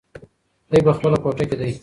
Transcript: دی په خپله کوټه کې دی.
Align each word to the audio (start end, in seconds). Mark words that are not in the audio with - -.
دی 0.71 0.79
په 0.85 0.91
خپله 0.97 1.17
کوټه 1.23 1.43
کې 1.49 1.55
دی. 1.61 1.71